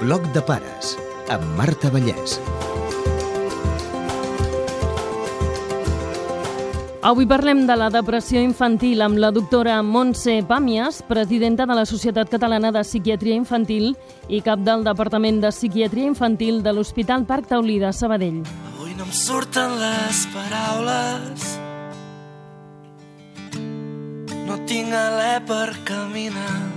Bloc 0.00 0.26
de 0.34 0.42
pares, 0.44 0.90
amb 1.32 1.44
Marta 1.56 1.88
Vallès. 1.88 2.36
Avui 7.06 7.24
parlem 7.30 7.62
de 7.68 7.76
la 7.78 7.88
depressió 7.94 8.42
infantil 8.44 9.00
amb 9.00 9.16
la 9.22 9.30
doctora 9.32 9.78
Montse 9.80 10.42
Pàmies, 10.44 11.00
presidenta 11.08 11.64
de 11.64 11.78
la 11.78 11.86
Societat 11.88 12.28
Catalana 12.28 12.74
de 12.74 12.84
Psiquiatria 12.84 13.38
Infantil 13.40 13.94
i 14.28 14.42
cap 14.44 14.60
del 14.66 14.84
Departament 14.84 15.40
de 15.40 15.54
Psiquiatria 15.54 16.12
Infantil 16.12 16.60
de 16.66 16.76
l'Hospital 16.76 17.24
Parc 17.24 17.48
Taulí 17.54 17.78
de 17.80 17.92
Sabadell. 17.94 18.42
Avui 18.74 18.92
no 18.98 19.08
em 19.08 19.12
surten 19.16 19.78
les 19.80 20.26
paraules 20.34 21.52
No 24.46 24.60
tinc 24.68 24.92
alè 24.92 25.38
per 25.46 25.70
caminar 25.88 26.75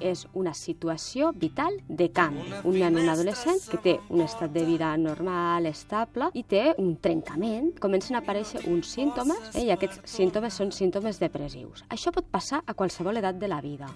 és 0.00 0.26
una 0.34 0.54
situació 0.54 1.32
vital 1.34 1.76
de 1.88 2.10
canvi. 2.14 2.46
Un 2.64 2.78
nen 2.80 2.96
o 2.96 3.02
un 3.02 3.08
adolescent 3.12 3.60
que 3.70 3.80
té 3.82 3.96
un 4.08 4.22
estat 4.24 4.52
de 4.52 4.64
vida 4.66 4.90
normal, 4.96 5.66
estable, 5.66 6.30
i 6.34 6.44
té 6.44 6.74
un 6.78 6.96
trencament. 7.02 7.74
Comencen 7.80 8.16
a 8.16 8.22
aparèixer 8.22 8.64
uns 8.70 8.92
símptomes, 8.94 9.54
eh, 9.54 9.66
i 9.66 9.70
aquests 9.74 10.00
símptomes 10.08 10.54
són 10.54 10.72
símptomes 10.72 11.18
depressius. 11.20 11.84
Això 11.88 12.12
pot 12.14 12.26
passar 12.30 12.62
a 12.66 12.74
qualsevol 12.74 13.16
edat 13.16 13.38
de 13.38 13.48
la 13.48 13.60
vida. 13.60 13.88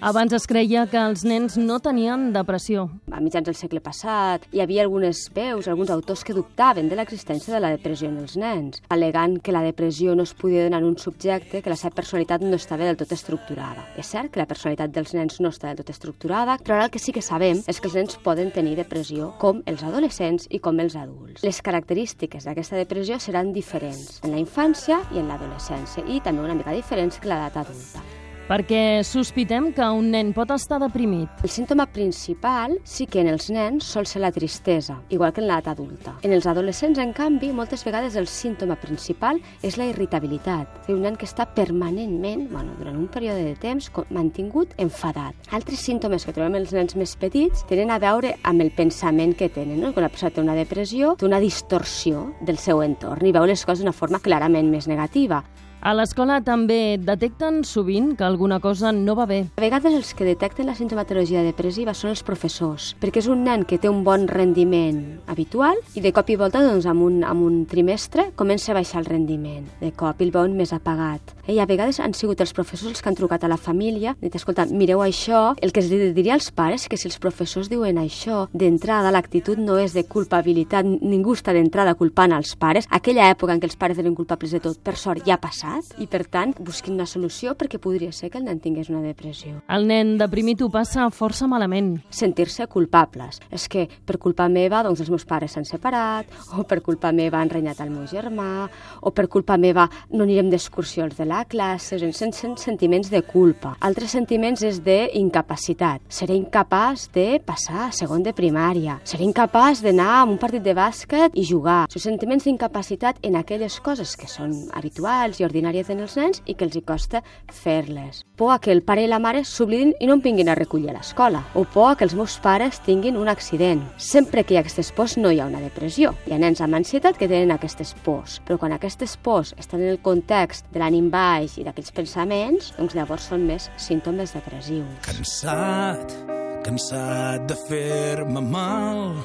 Abans 0.00 0.32
es 0.32 0.46
creia 0.50 0.86
que 0.90 0.98
els 0.98 1.24
nens 1.24 1.56
no 1.56 1.78
tenien 1.80 2.32
depressió. 2.34 2.88
A 3.12 3.20
mitjans 3.20 3.46
del 3.46 3.58
segle 3.58 3.80
passat 3.80 4.48
hi 4.52 4.60
havia 4.60 4.82
algunes 4.82 5.28
veus, 5.34 5.68
alguns 5.68 5.92
autors 5.94 6.24
que 6.24 6.34
dubtaven 6.34 6.88
de 6.88 6.96
l'existència 6.98 7.54
de 7.54 7.60
la 7.60 7.70
depressió 7.70 8.08
en 8.08 8.18
els 8.18 8.36
nens, 8.36 8.82
alegant 8.88 9.38
que 9.42 9.54
la 9.54 9.62
depressió 9.62 10.16
no 10.16 10.26
es 10.26 10.34
podia 10.34 10.64
donar 10.64 10.82
en 10.82 10.88
un 10.90 10.98
subjecte 10.98 11.62
que 11.62 11.70
la 11.70 11.76
seva 11.76 11.94
personalitat 11.94 12.42
no 12.42 12.56
estava 12.56 12.84
del 12.88 12.98
tot 12.98 13.12
estructurada. 13.14 13.86
És 13.96 14.10
cert 14.10 14.32
que 14.32 14.42
la 14.42 14.48
personalitat 14.50 14.90
dels 14.90 15.14
nens 15.14 15.38
no 15.42 15.50
està 15.52 15.74
tot 15.78 15.90
estructurada, 15.92 16.56
però 16.62 16.78
ara 16.78 16.88
el 16.88 16.94
que 16.94 17.02
sí 17.02 17.14
que 17.14 17.24
sabem 17.24 17.60
és 17.66 17.80
que 17.80 17.90
els 17.90 17.98
nens 17.98 18.18
poden 18.24 18.52
tenir 18.54 18.76
depressió 18.78 19.32
com 19.42 19.62
els 19.66 19.84
adolescents 19.86 20.48
i 20.50 20.62
com 20.62 20.80
els 20.80 20.96
adults. 20.96 21.42
Les 21.44 21.60
característiques 21.64 22.48
d'aquesta 22.48 22.78
depressió 22.80 23.18
seran 23.20 23.52
diferents 23.52 24.22
en 24.22 24.32
la 24.36 24.42
infància 24.42 25.02
i 25.12 25.22
en 25.22 25.30
l'adolescència 25.32 26.06
i 26.06 26.22
també 26.24 26.46
una 26.46 26.58
mica 26.58 26.74
diferents 26.76 27.18
que 27.18 27.30
l'edat 27.30 27.64
adulta 27.66 28.21
perquè 28.48 29.02
sospitem 29.06 29.70
que 29.76 29.86
un 29.86 30.10
nen 30.12 30.32
pot 30.36 30.50
estar 30.54 30.78
deprimit. 30.82 31.30
El 31.42 31.50
símptoma 31.52 31.86
principal 31.86 32.76
sí 32.84 33.06
que 33.06 33.22
en 33.22 33.30
els 33.32 33.48
nens 33.54 33.86
sol 33.86 34.06
ser 34.06 34.22
la 34.22 34.32
tristesa, 34.32 34.98
igual 35.08 35.32
que 35.32 35.42
en 35.42 35.48
l'edat 35.48 35.70
adulta. 35.72 36.16
En 36.22 36.34
els 36.34 36.46
adolescents, 36.50 36.98
en 36.98 37.14
canvi, 37.16 37.52
moltes 37.52 37.84
vegades 37.86 38.16
el 38.16 38.28
símptoma 38.30 38.76
principal 38.80 39.40
és 39.62 39.78
la 39.78 39.86
irritabilitat. 39.90 40.82
És 40.86 40.92
un 40.94 41.02
nen 41.06 41.16
que 41.16 41.28
està 41.28 41.46
permanentment, 41.54 42.48
bueno, 42.52 42.76
durant 42.78 42.98
un 42.98 43.08
període 43.12 43.44
de 43.46 43.56
temps, 43.56 43.90
mantingut 44.10 44.74
enfadat. 44.82 45.34
Altres 45.52 45.82
símptomes 45.84 46.26
que 46.26 46.34
trobem 46.34 46.56
en 46.56 46.62
els 46.62 46.74
nens 46.76 46.96
més 46.98 47.16
petits 47.16 47.66
tenen 47.70 47.90
a 47.90 48.00
veure 48.02 48.36
amb 48.42 48.64
el 48.64 48.72
pensament 48.76 49.36
que 49.38 49.50
tenen. 49.52 49.80
No? 49.80 49.92
Quan 49.92 50.06
la 50.06 50.12
persona 50.12 50.32
té 50.34 50.42
una 50.42 50.58
depressió, 50.58 51.16
té 51.18 51.28
una 51.28 51.40
distorsió 51.42 52.28
del 52.42 52.58
seu 52.58 52.82
entorn 52.82 53.26
i 53.26 53.34
veu 53.34 53.46
les 53.48 53.64
coses 53.64 53.84
d'una 53.84 53.96
forma 53.96 54.22
clarament 54.22 54.70
més 54.72 54.88
negativa. 54.90 55.42
A 55.82 55.96
l'escola 55.98 56.36
també 56.46 56.94
detecten 57.02 57.64
sovint 57.66 58.12
que 58.14 58.22
alguna 58.22 58.60
cosa 58.62 58.92
no 58.94 59.16
va 59.18 59.24
bé. 59.26 59.40
A 59.58 59.62
vegades 59.64 59.96
els 59.98 60.12
que 60.14 60.22
detecten 60.22 60.68
la 60.70 60.76
sintomatologia 60.78 61.40
depressiva 61.42 61.90
són 61.90 62.12
els 62.12 62.20
professors, 62.22 62.92
perquè 63.02 63.18
és 63.18 63.26
un 63.26 63.40
nen 63.42 63.64
que 63.66 63.80
té 63.82 63.90
un 63.90 64.04
bon 64.06 64.28
rendiment 64.30 65.00
habitual 65.26 65.80
i 65.98 66.04
de 66.04 66.12
cop 66.14 66.30
i 66.30 66.36
volta, 66.38 66.62
doncs, 66.62 66.86
amb 66.86 67.02
un, 67.02 67.16
amb 67.26 67.42
un 67.42 67.56
trimestre, 67.66 68.28
comença 68.38 68.70
a 68.70 68.76
baixar 68.76 69.00
el 69.00 69.08
rendiment. 69.10 69.64
De 69.80 69.90
cop 69.90 70.22
i 70.22 70.28
el 70.28 70.30
veuen 70.30 70.54
més 70.54 70.70
apagat. 70.70 71.34
I 71.50 71.58
a 71.58 71.66
vegades 71.66 71.98
han 71.98 72.14
sigut 72.14 72.38
els 72.46 72.54
professors 72.54 72.92
els 72.92 73.02
que 73.02 73.10
han 73.10 73.18
trucat 73.18 73.42
a 73.42 73.50
la 73.50 73.58
família 73.58 74.14
i 74.20 74.28
dit, 74.28 74.38
escolta, 74.38 74.68
mireu 74.70 75.02
això, 75.02 75.56
el 75.58 75.74
que 75.74 75.82
es 75.82 75.90
diria 75.90 76.38
als 76.38 76.52
pares 76.54 76.86
que 76.86 76.94
si 76.94 77.10
els 77.10 77.18
professors 77.18 77.72
diuen 77.72 77.98
això, 77.98 78.44
d'entrada 78.54 79.10
l'actitud 79.10 79.58
no 79.58 79.82
és 79.82 79.98
de 79.98 80.06
culpabilitat, 80.06 80.86
ningú 80.86 81.34
està 81.34 81.50
d'entrada 81.50 81.98
culpant 81.98 82.38
als 82.38 82.54
pares. 82.54 82.86
Aquella 82.86 83.26
època 83.34 83.58
en 83.58 83.58
què 83.58 83.66
els 83.72 83.80
pares 83.82 83.98
eren 83.98 84.14
culpables 84.14 84.54
de 84.54 84.62
tot, 84.62 84.78
per 84.78 84.94
sort, 84.94 85.26
ja 85.26 85.34
ha 85.34 85.42
passat 85.42 85.71
passat 85.72 86.00
i, 86.00 86.06
per 86.06 86.24
tant, 86.30 86.52
busquin 86.60 86.94
una 86.96 87.06
solució 87.06 87.54
perquè 87.58 87.78
podria 87.80 88.12
ser 88.12 88.30
que 88.30 88.38
el 88.38 88.44
nen 88.44 88.60
tingués 88.60 88.90
una 88.90 89.02
depressió. 89.02 89.60
El 89.72 89.86
nen 89.88 90.16
deprimit 90.20 90.62
ho 90.62 90.68
passa 90.72 91.08
força 91.10 91.46
malament. 91.48 91.96
Sentir-se 92.10 92.66
culpables. 92.66 93.40
És 93.50 93.68
que 93.68 93.86
per 94.06 94.18
culpa 94.18 94.48
meva 94.48 94.82
doncs, 94.84 95.00
els 95.00 95.10
meus 95.10 95.24
pares 95.28 95.52
s'han 95.52 95.66
separat, 95.68 96.28
o 96.56 96.64
per 96.68 96.82
culpa 96.82 97.12
meva 97.12 97.40
han 97.40 97.50
renyat 97.50 97.80
el 97.80 97.90
meu 97.90 98.06
germà, 98.06 98.68
o 99.00 99.12
per 99.12 99.28
culpa 99.28 99.56
meva 99.56 99.88
no 100.10 100.24
anirem 100.24 100.50
d'excursions 100.50 101.16
de 101.16 101.26
la 101.28 101.44
classe, 101.44 101.98
sent 102.12 102.56
sentiments 102.58 103.10
de 103.10 103.22
culpa. 103.22 103.76
Altres 103.80 104.12
sentiments 104.16 104.62
és 104.66 104.82
d'incapacitat. 104.84 106.02
Seré 106.08 106.36
incapaç 106.38 107.08
de 107.14 107.40
passar 107.44 107.88
a 107.88 107.92
segon 107.92 108.22
de 108.22 108.34
primària. 108.36 108.98
Seré 109.04 109.24
incapaç 109.28 109.82
d'anar 109.82 110.10
a 110.20 110.24
un 110.28 110.38
partit 110.40 110.62
de 110.64 110.74
bàsquet 110.76 111.36
i 111.38 111.44
jugar. 111.46 111.86
Són 111.92 112.04
sentiments 112.04 112.46
d'incapacitat 112.46 113.20
en 113.22 113.36
aquelles 113.40 113.78
coses 113.80 114.16
que 114.18 114.28
són 114.30 114.54
habituals 114.76 115.40
i 115.40 115.46
ordinàries 115.46 115.61
ordinàries 115.62 115.90
en 115.90 116.00
els 116.02 116.16
nens 116.18 116.42
i 116.46 116.56
que 116.58 116.66
els 116.66 116.76
hi 116.76 116.82
costa 116.82 117.22
fer-les. 117.52 118.24
Por 118.36 118.52
a 118.52 118.58
que 118.58 118.72
el 118.72 118.82
pare 118.82 119.04
i 119.04 119.10
la 119.10 119.20
mare 119.22 119.44
s'oblidin 119.46 119.94
i 120.00 120.08
no 120.08 120.16
em 120.16 120.22
vinguin 120.22 120.50
a 120.50 120.56
recollir 120.58 120.90
a 120.90 120.96
l'escola. 120.96 121.44
O 121.54 121.64
por 121.64 121.90
a 121.90 121.96
que 121.96 122.04
els 122.04 122.16
meus 122.18 122.38
pares 122.42 122.80
tinguin 122.82 123.16
un 123.16 123.28
accident. 123.28 123.82
Sempre 123.96 124.44
que 124.44 124.54
hi 124.54 124.58
ha 124.58 124.64
aquestes 124.64 124.92
pors 124.92 125.16
no 125.16 125.30
hi 125.30 125.40
ha 125.40 125.46
una 125.46 125.62
depressió. 125.62 126.14
Hi 126.26 126.34
ha 126.34 126.40
nens 126.42 126.60
amb 126.60 126.74
ansietat 126.74 127.18
que 127.18 127.30
tenen 127.30 127.54
aquestes 127.54 127.94
pors, 128.04 128.40
però 128.46 128.58
quan 128.58 128.74
aquestes 128.74 129.16
pors 129.16 129.54
estan 129.58 129.82
en 129.82 129.92
el 129.94 130.02
context 130.02 130.66
de 130.72 130.82
l'ànim 130.82 131.10
baix 131.12 131.58
i 131.58 131.66
d'aquells 131.66 131.94
pensaments, 131.94 132.72
doncs 132.78 132.98
llavors 132.98 133.30
són 133.30 133.46
més 133.46 133.70
símptomes 133.76 134.34
depressius. 134.34 134.98
Cansat, 135.06 136.18
cansat 136.66 137.46
de 137.46 137.58
fer-me 137.68 138.42
mal, 138.42 139.18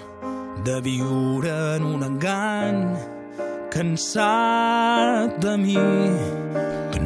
de 0.65 0.81
viure 0.85 1.53
en 1.77 1.85
un 1.95 2.03
engany, 2.05 3.16
cansat 3.72 5.39
de 5.44 5.57
mi. 5.57 5.78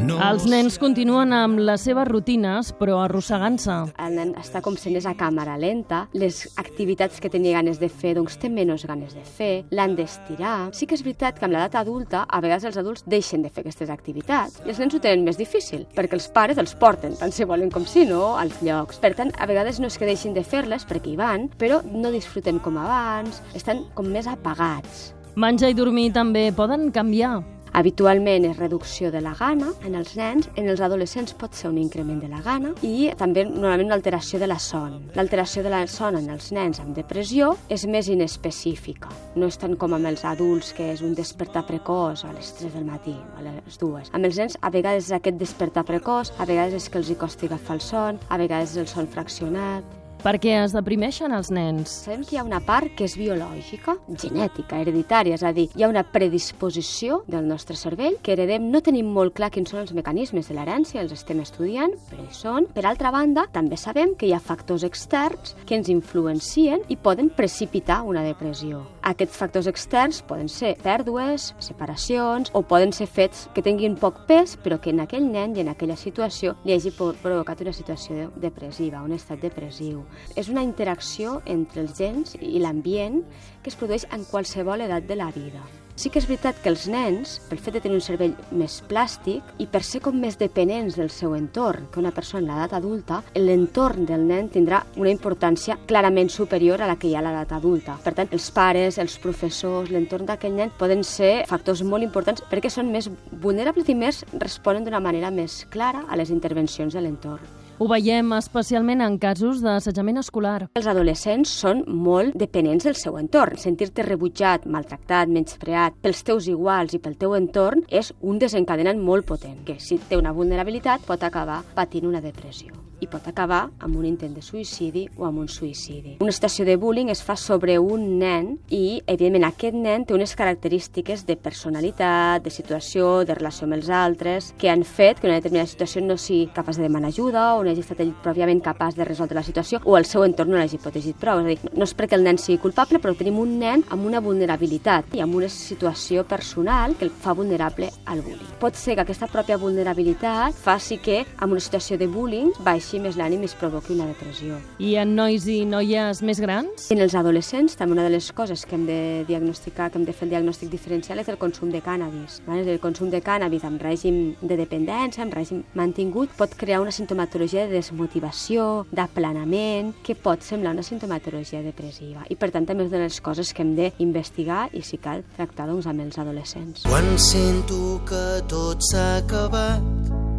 No 0.01 0.15
Els 0.23 0.45
nens 0.49 0.77
continuen 0.81 1.33
amb 1.35 1.59
les 1.61 1.83
seves 1.85 2.07
rutines, 2.07 2.71
però 2.77 2.97
arrossegant-se. 3.03 3.75
El 4.01 4.15
nen 4.17 4.31
està 4.39 4.61
com 4.63 4.77
si 4.79 4.89
anés 4.89 5.05
a 5.05 5.13
càmera 5.17 5.57
lenta, 5.61 6.05
les 6.17 6.39
activitats 6.61 7.21
que 7.21 7.29
tenia 7.29 7.59
ganes 7.59 7.77
de 7.81 7.89
fer, 7.89 8.15
doncs 8.17 8.39
té 8.41 8.49
menys 8.49 8.87
ganes 8.89 9.13
de 9.17 9.21
fer, 9.37 9.51
l'han 9.69 9.93
d'estirar. 9.99 10.71
Sí 10.77 10.89
que 10.89 10.97
és 10.97 11.05
veritat 11.05 11.37
que 11.37 11.45
amb 11.45 11.53
l'edat 11.53 11.77
adulta, 11.83 12.23
a 12.25 12.41
vegades 12.41 12.65
els 12.71 12.81
adults 12.81 13.05
deixen 13.05 13.45
de 13.45 13.53
fer 13.53 13.65
aquestes 13.65 13.93
activitats 13.93 14.61
i 14.65 14.73
els 14.73 14.81
nens 14.81 14.97
ho 14.97 15.03
tenen 15.03 15.25
més 15.27 15.37
difícil, 15.37 15.85
perquè 15.95 16.17
els 16.17 16.29
pares 16.33 16.61
els 16.61 16.73
porten, 16.73 17.17
tant 17.19 17.33
si 17.35 17.45
volen 17.45 17.69
com 17.73 17.85
si 17.85 18.07
no, 18.09 18.35
als 18.41 18.61
llocs. 18.65 19.01
Per 19.03 19.13
tant, 19.17 19.33
a 19.37 19.49
vegades 19.49 19.79
no 19.79 19.91
és 19.91 20.01
que 20.01 20.09
deixin 20.09 20.33
de 20.33 20.45
fer-les 20.45 20.87
perquè 20.89 21.13
hi 21.13 21.17
van, 21.19 21.49
però 21.61 21.83
no 21.93 22.13
disfruten 22.13 22.61
com 22.63 22.81
abans, 22.81 23.43
estan 23.57 23.85
com 23.93 24.09
més 24.09 24.29
apagats. 24.29 25.11
Menjar 25.39 25.69
i 25.71 25.75
dormir 25.77 26.09
també 26.11 26.49
poden 26.51 26.89
canviar. 26.91 27.37
Habitualment 27.71 28.43
és 28.49 28.57
reducció 28.57 29.13
de 29.13 29.21
la 29.23 29.31
gana 29.39 29.69
en 29.87 29.93
els 29.95 30.17
nens, 30.19 30.49
en 30.59 30.65
els 30.67 30.81
adolescents 30.83 31.31
pot 31.39 31.55
ser 31.55 31.69
un 31.69 31.77
increment 31.79 32.17
de 32.19 32.27
la 32.27 32.41
gana 32.43 32.73
i 32.83 33.07
també 33.15 33.45
normalment 33.45 33.87
una 33.87 33.95
alteració 33.95 34.41
de 34.41 34.49
la 34.51 34.57
son. 34.59 34.97
L'alteració 35.15 35.63
de 35.63 35.71
la 35.71 35.79
son 35.87 36.17
en 36.19 36.27
els 36.33 36.49
nens 36.51 36.81
amb 36.83 36.91
depressió 36.99 37.53
és 37.71 37.87
més 37.87 38.09
inespecífica. 38.11 39.07
No 39.39 39.47
és 39.47 39.55
tant 39.61 39.77
com 39.79 39.95
amb 39.95 40.11
els 40.11 40.25
adults, 40.27 40.73
que 40.75 40.89
és 40.91 40.99
un 40.99 41.15
despertar 41.15 41.63
precoç 41.69 42.25
a 42.27 42.33
les 42.35 42.51
3 42.59 42.75
del 42.75 42.89
matí, 42.91 43.15
a 43.39 43.47
les 43.47 43.79
2. 43.79 44.11
Amb 44.11 44.27
els 44.27 44.43
nens 44.43 44.59
a 44.59 44.73
vegades 44.75 45.07
és 45.07 45.15
aquest 45.15 45.39
despertar 45.39 45.87
precoç, 45.87 46.35
a 46.35 46.49
vegades 46.49 46.75
és 46.75 46.91
que 46.91 46.99
els 46.99 47.07
hi 47.07 47.15
costi 47.23 47.47
agafar 47.47 47.79
el 47.79 47.87
son, 47.87 48.19
a 48.27 48.43
vegades 48.43 48.75
és 48.75 48.83
el 48.83 48.91
son 48.91 49.07
fraccionat, 49.07 50.00
per 50.21 50.35
què 50.41 50.53
es 50.61 50.73
deprimeixen 50.75 51.33
els 51.33 51.49
nens? 51.53 51.91
Sabem 52.05 52.21
que 52.27 52.35
hi 52.35 52.39
ha 52.39 52.45
una 52.45 52.59
part 52.61 52.93
que 52.97 53.07
és 53.07 53.15
biològica, 53.17 53.95
genètica, 54.21 54.77
hereditària, 54.81 55.33
és 55.37 55.43
a 55.43 55.51
dir, 55.55 55.67
hi 55.73 55.83
ha 55.83 55.89
una 55.89 56.03
predisposició 56.05 57.21
del 57.31 57.47
nostre 57.49 57.77
cervell 57.79 58.19
que 58.21 58.35
heredem, 58.35 58.67
no 58.71 58.83
tenim 58.85 59.09
molt 59.15 59.33
clar 59.37 59.49
quins 59.53 59.73
són 59.73 59.81
els 59.81 59.93
mecanismes 59.97 60.49
de 60.49 60.57
l'herència, 60.57 61.01
els 61.01 61.15
estem 61.15 61.41
estudiant, 61.41 61.95
però 62.11 62.25
hi 62.25 62.37
són. 62.37 62.67
Per 62.75 62.85
altra 62.85 63.11
banda, 63.13 63.47
també 63.53 63.79
sabem 63.81 64.13
que 64.13 64.29
hi 64.29 64.35
ha 64.35 64.41
factors 64.43 64.85
externs 64.85 65.55
que 65.65 65.79
ens 65.79 65.89
influencien 65.89 66.85
i 66.89 66.99
poden 67.01 67.31
precipitar 67.33 68.01
una 68.05 68.25
depressió. 68.27 68.83
Aquests 69.09 69.41
factors 69.41 69.69
externs 69.71 70.21
poden 70.27 70.51
ser 70.51 70.75
pèrdues, 70.83 71.51
separacions, 71.63 72.53
o 72.53 72.61
poden 72.61 72.93
ser 72.93 73.09
fets 73.09 73.47
que 73.55 73.65
tinguin 73.65 73.97
poc 73.97 74.25
pes, 74.29 74.53
però 74.61 74.77
que 74.77 74.93
en 74.93 75.01
aquell 75.01 75.25
nen 75.25 75.57
i 75.57 75.65
en 75.65 75.73
aquella 75.73 75.97
situació 75.97 76.53
li 76.65 76.77
hagi 76.77 76.93
provocat 76.93 77.65
una 77.65 77.73
situació 77.73 78.29
depressiva, 78.37 79.01
un 79.01 79.17
estat 79.17 79.41
depressiu. 79.41 80.05
És 80.35 80.49
una 80.49 80.65
interacció 80.65 81.39
entre 81.45 81.85
els 81.85 81.97
gens 81.97 82.35
i 82.39 82.59
l'ambient 82.59 83.21
que 83.61 83.69
es 83.73 83.77
produeix 83.77 84.07
en 84.11 84.25
qualsevol 84.29 84.87
edat 84.87 85.07
de 85.07 85.19
la 85.19 85.31
vida. 85.35 85.61
Sí 86.01 86.09
que 86.09 86.17
és 86.17 86.25
veritat 86.25 86.57
que 86.63 86.69
els 86.71 86.87
nens, 86.89 87.35
pel 87.49 87.59
fet 87.61 87.75
de 87.75 87.81
tenir 87.83 87.97
un 87.99 88.01
cervell 88.01 88.31
més 88.57 88.79
plàstic 88.89 89.51
i 89.61 89.67
per 89.69 89.83
ser 89.85 89.99
com 90.01 90.15
més 90.17 90.37
dependents 90.39 90.95
del 90.97 91.11
seu 91.13 91.35
entorn 91.37 91.89
que 91.91 92.01
una 92.01 92.13
persona 92.15 92.41
en 92.41 92.47
l'edat 92.49 92.73
adulta, 92.79 93.19
l'entorn 93.35 94.07
del 94.09 94.25
nen 94.25 94.49
tindrà 94.49 94.81
una 94.97 95.11
importància 95.13 95.77
clarament 95.85 96.31
superior 96.33 96.81
a 96.81 96.89
la 96.89 96.97
que 96.97 97.11
hi 97.11 97.13
ha 97.13 97.21
a 97.21 97.25
l'edat 97.27 97.53
adulta. 97.59 97.99
Per 98.01 98.15
tant, 98.17 98.33
els 98.33 98.49
pares, 98.55 98.97
els 98.97 99.19
professors, 99.21 99.93
l'entorn 99.93 100.25
d'aquell 100.25 100.57
nen 100.57 100.73
poden 100.79 101.05
ser 101.05 101.43
factors 101.51 101.83
molt 101.85 102.07
importants 102.07 102.41
perquè 102.49 102.73
són 102.73 102.89
més 102.89 103.11
vulnerables 103.43 103.91
i 103.91 103.97
més 103.97 104.25
responen 104.33 104.87
d'una 104.87 105.03
manera 105.03 105.29
més 105.29 105.65
clara 105.69 106.07
a 106.09 106.17
les 106.17 106.33
intervencions 106.33 106.97
de 106.97 107.03
l'entorn. 107.05 107.60
Ho 107.81 107.87
veiem 107.89 108.27
especialment 108.37 108.99
en 109.01 109.15
casos 109.17 109.63
d'assetjament 109.65 110.21
escolar. 110.21 110.67
Els 110.77 110.89
adolescents 110.91 111.49
són 111.63 111.79
molt 112.03 112.35
dependents 112.37 112.85
del 112.85 112.99
seu 112.99 113.17
entorn. 113.17 113.57
Sentir-te 113.57 114.05
rebutjat, 114.05 114.67
maltractat, 114.75 115.33
menyspreat 115.33 115.97
pels 116.05 116.21
teus 116.27 116.51
iguals 116.51 116.93
i 116.93 117.01
pel 117.01 117.17
teu 117.25 117.33
entorn 117.39 117.81
és 117.89 118.13
un 118.21 118.37
desencadenant 118.45 119.01
molt 119.01 119.25
potent, 119.33 119.57
que 119.65 119.79
si 119.81 119.97
té 119.97 120.21
una 120.21 120.37
vulnerabilitat 120.37 121.09
pot 121.09 121.25
acabar 121.25 121.63
patint 121.73 122.05
una 122.05 122.21
depressió 122.21 122.90
i 123.01 123.09
pot 123.09 123.27
acabar 123.27 123.65
amb 123.81 123.97
un 123.97 124.05
intent 124.05 124.35
de 124.37 124.43
suïcidi 124.45 125.07
o 125.17 125.25
amb 125.27 125.41
un 125.41 125.49
suïcidi. 125.49 126.17
Una 126.21 126.31
situació 126.31 126.65
de 126.67 126.77
bullying 126.77 127.09
es 127.11 127.23
fa 127.25 127.35
sobre 127.35 127.77
un 127.81 128.19
nen 128.21 128.53
i, 128.69 129.01
evidentment, 129.05 129.47
aquest 129.49 129.75
nen 129.75 130.05
té 130.05 130.15
unes 130.15 130.35
característiques 130.37 131.25
de 131.25 131.35
personalitat, 131.35 132.43
de 132.45 132.53
situació, 132.53 133.25
de 133.25 133.35
relació 133.35 133.67
amb 133.67 133.79
els 133.79 133.89
altres, 133.89 134.51
que 134.61 134.69
han 134.69 134.85
fet 134.85 135.19
que 135.19 135.27
una 135.27 135.39
determinada 135.39 135.69
situació 135.69 136.03
no 136.05 136.17
sigui 136.21 136.51
capaç 136.53 136.77
de 136.77 136.85
demanar 136.85 137.09
ajuda 137.09 137.55
o 137.55 137.63
no 137.63 137.71
hagi 137.71 137.83
estat 137.83 138.03
ell 138.05 138.13
pròpiament 138.23 138.61
capaç 138.63 138.95
de 138.95 139.07
resoldre 139.07 139.39
la 139.39 139.45
situació 139.45 139.81
o 139.83 139.97
el 139.97 140.05
seu 140.05 140.25
entorn 140.27 140.53
no 140.53 140.59
l'hagi 140.59 140.79
protegit 140.81 141.17
prou. 141.19 141.41
És 141.41 141.45
a 141.45 141.49
dir, 141.49 141.73
no 141.73 141.87
és 141.87 141.95
perquè 141.97 142.19
el 142.19 142.25
nen 142.27 142.37
sigui 142.41 142.61
culpable, 142.61 143.01
però 143.01 143.15
tenim 143.17 143.39
un 143.41 143.57
nen 143.59 143.85
amb 143.89 144.05
una 144.05 144.21
vulnerabilitat 144.21 145.15
i 145.17 145.23
amb 145.25 145.35
una 145.39 145.49
situació 145.49 146.25
personal 146.27 146.95
que 146.99 147.07
el 147.07 147.11
fa 147.11 147.33
vulnerable 147.33 147.89
al 148.05 148.21
bullying. 148.21 148.55
Pot 148.61 148.77
ser 148.77 148.95
que 148.95 149.05
aquesta 149.05 149.29
pròpia 149.31 149.57
vulnerabilitat 149.57 150.53
faci 150.53 150.99
que, 151.01 151.23
en 151.25 151.49
una 151.49 151.63
situació 151.63 151.97
de 151.97 152.07
bullying, 152.11 152.53
baixi 152.61 152.90
més 152.99 153.15
l'ànim 153.15 153.41
i 153.41 153.47
es 153.47 153.55
provoqui 153.55 153.93
una 153.95 154.07
depressió. 154.09 154.57
I 154.79 154.95
en 154.99 155.15
nois 155.15 155.45
i 155.47 155.61
noies 155.65 156.21
més 156.25 156.41
grans? 156.43 156.89
En 156.91 156.99
els 156.99 157.15
adolescents, 157.15 157.77
també 157.79 157.95
una 157.95 158.05
de 158.07 158.11
les 158.13 158.31
coses 158.35 158.65
que 158.65 158.75
hem 158.75 158.85
de 158.89 158.99
diagnosticar, 159.29 159.91
que 159.91 159.99
hem 159.99 160.05
de 160.05 160.13
fer 160.13 160.27
el 160.27 160.35
diagnòstic 160.35 160.71
diferencial 160.73 161.21
és 161.21 161.29
el 161.31 161.39
consum 161.41 161.71
de 161.71 161.81
cànnabis. 161.85 162.41
El 162.51 162.79
consum 162.83 163.11
de 163.13 163.21
cànnabis 163.23 163.63
amb 163.67 163.81
règim 163.81 164.35
de 164.41 164.57
dependència, 164.59 165.23
amb 165.23 165.35
règim 165.37 165.63
mantingut, 165.77 166.33
pot 166.37 166.55
crear 166.57 166.81
una 166.81 166.91
sintomatologia 166.91 167.67
de 167.67 167.77
desmotivació, 167.79 168.87
d'aplanament, 168.91 169.93
que 170.03 170.15
pot 170.15 170.43
semblar 170.43 170.73
una 170.75 170.85
sintomatologia 170.85 171.61
depressiva. 171.63 172.25
I 172.29 172.35
per 172.35 172.51
tant 172.51 172.67
també 172.67 172.85
és 172.85 172.91
una 172.91 172.99
de 172.99 173.05
les 173.09 173.21
coses 173.21 173.53
que 173.53 173.63
hem 173.65 173.75
d'investigar 173.77 174.67
i 174.73 174.83
si 174.85 174.97
cal 175.01 175.23
tractar 175.37 175.69
doncs, 175.69 175.87
amb 175.87 176.07
els 176.07 176.17
adolescents. 176.17 176.87
Quan 176.89 177.13
sento 177.19 178.01
que 178.07 178.25
tot 178.51 178.81
s'ha 178.91 179.21
acabat, 179.21 180.30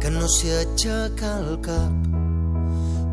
que 0.00 0.10
no 0.12 0.28
sé 0.28 0.52
aixecar 0.60 1.34
el 1.42 1.60
cap, 1.64 2.08